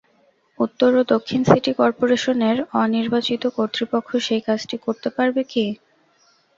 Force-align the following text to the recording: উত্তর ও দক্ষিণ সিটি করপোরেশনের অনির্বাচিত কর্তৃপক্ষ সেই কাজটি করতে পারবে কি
উত্তর 0.59 0.91
ও 0.95 1.11
দক্ষিণ 1.13 1.41
সিটি 1.45 1.71
করপোরেশনের 1.79 2.57
অনির্বাচিত 2.81 3.43
কর্তৃপক্ষ 3.57 4.09
সেই 4.27 4.41
কাজটি 4.47 4.75
করতে 4.85 5.09
পারবে 5.17 5.41
কি 5.45 5.65